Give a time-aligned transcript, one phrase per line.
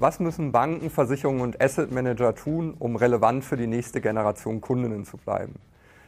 [0.00, 5.04] Was müssen Banken, Versicherungen und Asset Manager tun, um relevant für die nächste Generation Kundinnen
[5.04, 5.56] zu bleiben?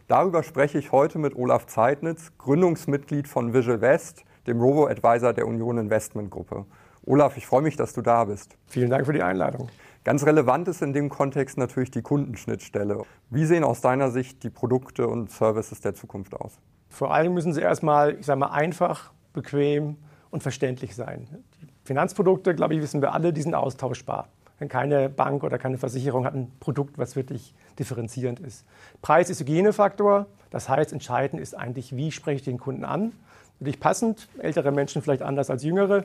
[0.09, 5.77] Darüber spreche ich heute mit Olaf Zeitnitz, Gründungsmitglied von Visual West, dem Robo-Advisor der Union
[5.77, 6.64] Investment Gruppe.
[7.05, 8.56] Olaf, ich freue mich, dass du da bist.
[8.66, 9.68] Vielen Dank für die Einladung.
[10.04, 13.04] Ganz relevant ist in dem Kontext natürlich die Kundenschnittstelle.
[13.29, 16.59] Wie sehen aus deiner Sicht die Produkte und Services der Zukunft aus?
[16.88, 19.98] Vor allem müssen sie erstmal, ich sage mal, einfach, bequem
[20.30, 21.29] und verständlich sein.
[21.60, 24.28] Die Finanzprodukte, glaube ich, wissen wir alle, die sind austauschbar.
[24.59, 28.64] Wenn keine Bank oder keine Versicherung hat ein Produkt, was wirklich differenzierend ist.
[29.00, 30.26] Preis ist Hygienefaktor.
[30.50, 33.12] Das heißt, entscheidend ist eigentlich, wie spreche ich den Kunden an.
[33.59, 36.04] Natürlich passend, ältere Menschen vielleicht anders als jüngere.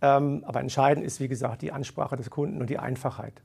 [0.00, 3.42] Ähm, aber entscheidend ist, wie gesagt, die Ansprache des Kunden und die Einfachheit.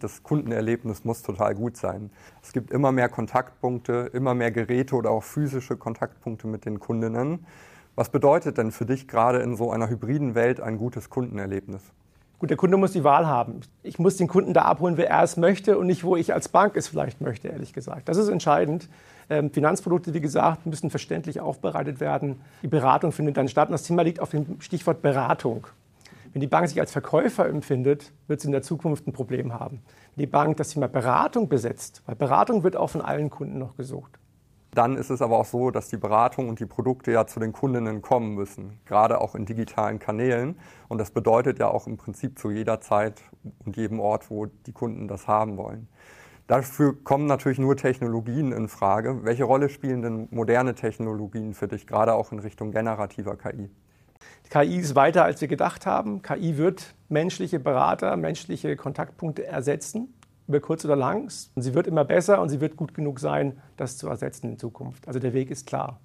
[0.00, 2.10] Das Kundenerlebnis muss total gut sein.
[2.42, 7.46] Es gibt immer mehr Kontaktpunkte, immer mehr Geräte oder auch physische Kontaktpunkte mit den Kundinnen.
[7.94, 11.82] Was bedeutet denn für dich gerade in so einer hybriden Welt ein gutes Kundenerlebnis?
[12.38, 13.60] Gut, der Kunde muss die Wahl haben.
[13.82, 16.48] Ich muss den Kunden da abholen, wer er es möchte und nicht, wo ich als
[16.48, 18.08] Bank es vielleicht möchte, ehrlich gesagt.
[18.08, 18.88] Das ist entscheidend.
[19.28, 22.40] Ähm, Finanzprodukte, wie gesagt, müssen verständlich aufbereitet werden.
[22.62, 23.68] Die Beratung findet dann statt.
[23.68, 25.66] Und das Thema liegt auf dem Stichwort Beratung.
[26.32, 29.82] Wenn die Bank sich als Verkäufer empfindet, wird sie in der Zukunft ein Problem haben.
[30.16, 33.76] Wenn die Bank das Thema Beratung besetzt, weil Beratung wird auch von allen Kunden noch
[33.76, 34.18] gesucht.
[34.74, 37.52] Dann ist es aber auch so, dass die Beratung und die Produkte ja zu den
[37.52, 40.58] Kundinnen kommen müssen, gerade auch in digitalen Kanälen.
[40.88, 43.20] Und das bedeutet ja auch im Prinzip zu jeder Zeit
[43.66, 45.88] und jedem Ort, wo die Kunden das haben wollen.
[46.46, 49.24] Dafür kommen natürlich nur Technologien in Frage.
[49.24, 53.68] Welche Rolle spielen denn moderne Technologien für dich, gerade auch in Richtung generativer KI?
[54.48, 56.22] KI ist weiter, als wir gedacht haben.
[56.22, 60.14] KI wird menschliche Berater, menschliche Kontaktpunkte ersetzen
[60.52, 61.30] über kurz oder lang.
[61.54, 64.58] Und sie wird immer besser und sie wird gut genug sein, das zu ersetzen in
[64.58, 65.08] Zukunft.
[65.08, 65.98] Also der Weg ist klar.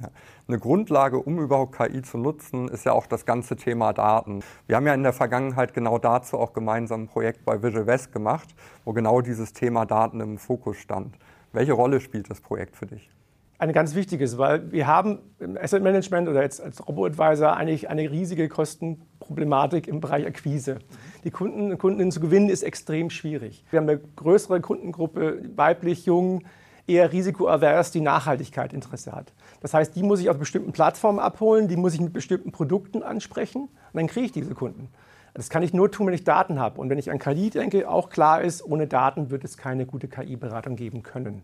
[0.00, 0.10] Ja.
[0.46, 4.42] Eine Grundlage, um überhaupt KI zu nutzen, ist ja auch das ganze Thema Daten.
[4.66, 8.12] Wir haben ja in der Vergangenheit genau dazu auch gemeinsam ein Projekt bei Visual West
[8.12, 8.54] gemacht,
[8.84, 11.16] wo genau dieses Thema Daten im Fokus stand.
[11.52, 13.10] Welche Rolle spielt das Projekt für dich?
[13.58, 18.10] Eine ganz wichtiges, weil wir haben im Asset Management oder jetzt als Robo-Advisor eigentlich eine
[18.10, 20.78] riesige Kostenproblematik im Bereich Akquise.
[21.24, 23.64] Die Kunden und Kundinnen zu gewinnen ist extrem schwierig.
[23.70, 26.44] Wir haben eine größere Kundengruppe, weiblich, jung,
[26.86, 29.32] eher risikoavers, die Nachhaltigkeit Interesse hat.
[29.62, 33.02] Das heißt, die muss ich auf bestimmten Plattformen abholen, die muss ich mit bestimmten Produkten
[33.02, 34.90] ansprechen und dann kriege ich diese Kunden.
[35.32, 36.80] Das kann ich nur tun, wenn ich Daten habe.
[36.80, 40.08] Und wenn ich an KI denke, auch klar ist, ohne Daten wird es keine gute
[40.08, 41.42] KI-Beratung geben können.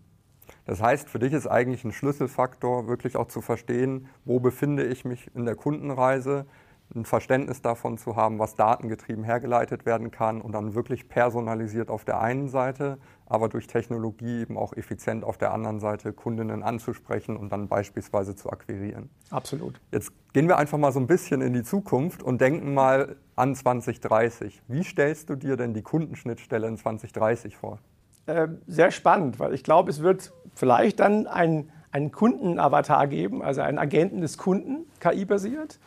[0.64, 5.04] Das heißt, für dich ist eigentlich ein Schlüsselfaktor, wirklich auch zu verstehen, wo befinde ich
[5.04, 6.46] mich in der Kundenreise,
[6.94, 12.04] ein Verständnis davon zu haben, was datengetrieben hergeleitet werden kann und dann wirklich personalisiert auf
[12.04, 17.36] der einen Seite, aber durch Technologie eben auch effizient auf der anderen Seite Kundinnen anzusprechen
[17.36, 19.08] und dann beispielsweise zu akquirieren.
[19.30, 19.80] Absolut.
[19.90, 23.54] Jetzt gehen wir einfach mal so ein bisschen in die Zukunft und denken mal an
[23.54, 24.62] 2030.
[24.68, 27.78] Wie stellst du dir denn die Kundenschnittstelle in 2030 vor?
[28.26, 33.60] Äh, sehr spannend, weil ich glaube, es wird vielleicht dann ein, einen Kundenavatar geben, also
[33.60, 35.78] einen Agenten des Kunden, KI-basiert.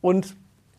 [0.00, 0.36] Und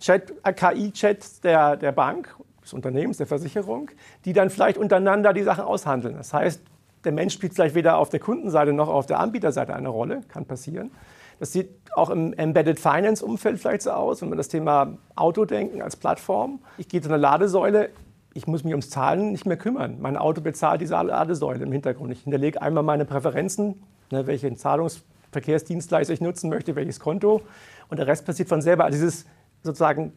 [0.07, 0.19] äh,
[0.53, 3.89] KI-Chats der, der Bank, des Unternehmens, der Versicherung,
[4.25, 6.15] die dann vielleicht untereinander die Sachen aushandeln.
[6.15, 6.61] Das heißt,
[7.03, 10.45] der Mensch spielt vielleicht weder auf der Kundenseite noch auf der Anbieterseite eine Rolle, kann
[10.45, 10.91] passieren.
[11.39, 15.45] Das sieht auch im Embedded Finance Umfeld vielleicht so aus, wenn wir das Thema Auto
[15.45, 16.59] denken als Plattform.
[16.77, 17.89] Ich gehe zu einer Ladesäule,
[18.33, 19.97] ich muss mich ums Zahlen nicht mehr kümmern.
[19.99, 22.11] Mein Auto bezahlt diese Ladesäule im Hintergrund.
[22.11, 27.41] Ich hinterlege einmal meine Präferenzen, ne, welchen Zahlungsverkehrsdienstleister ich nutzen möchte, welches Konto.
[27.89, 28.85] Und der Rest passiert von selber.
[28.85, 29.25] Also dieses
[29.63, 30.13] sozusagen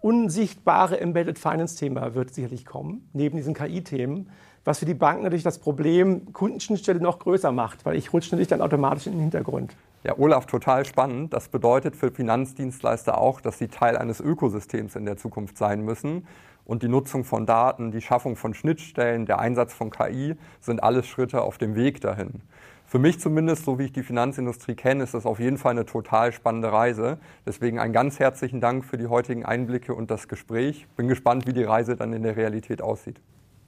[0.00, 4.30] unsichtbare Embedded Finance Thema wird sicherlich kommen, neben diesen KI-Themen,
[4.64, 8.48] was für die Banken natürlich das Problem Kundenschnittstelle noch größer macht, weil ich rutsche natürlich
[8.48, 9.74] dann automatisch in den Hintergrund.
[10.02, 11.32] Ja, Olaf, total spannend.
[11.32, 16.26] Das bedeutet für Finanzdienstleister auch, dass sie Teil eines Ökosystems in der Zukunft sein müssen.
[16.64, 21.06] Und die Nutzung von Daten, die Schaffung von Schnittstellen, der Einsatz von KI sind alles
[21.06, 22.42] Schritte auf dem Weg dahin.
[22.86, 25.86] Für mich zumindest, so wie ich die Finanzindustrie kenne, ist das auf jeden Fall eine
[25.86, 27.18] total spannende Reise.
[27.46, 30.86] Deswegen einen ganz herzlichen Dank für die heutigen Einblicke und das Gespräch.
[30.96, 33.20] Bin gespannt, wie die Reise dann in der Realität aussieht.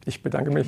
[0.05, 0.67] Ich bedanke mich.